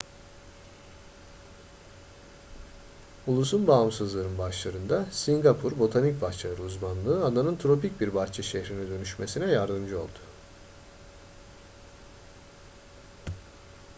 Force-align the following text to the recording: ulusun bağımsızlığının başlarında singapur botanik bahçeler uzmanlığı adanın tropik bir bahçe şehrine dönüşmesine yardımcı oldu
ulusun 3.27 3.67
bağımsızlığının 3.67 4.37
başlarında 4.37 5.05
singapur 5.11 5.79
botanik 5.79 6.21
bahçeler 6.21 6.57
uzmanlığı 6.57 7.25
adanın 7.25 7.57
tropik 7.57 8.01
bir 8.01 8.13
bahçe 8.15 8.43
şehrine 8.43 8.89
dönüşmesine 8.89 9.45
yardımcı 9.51 9.99
oldu 10.01 10.19